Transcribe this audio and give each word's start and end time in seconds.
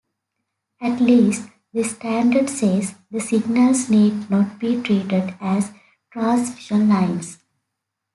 At 0.81 0.99
least 0.99 1.47
the 1.73 1.83
standard 1.83 2.49
says 2.49 2.95
the 3.11 3.19
signals 3.19 3.87
need 3.87 4.31
not 4.31 4.57
be 4.57 4.81
treated 4.81 5.35
as 5.39 5.71
transmission 6.09 6.89
lines. 6.89 7.37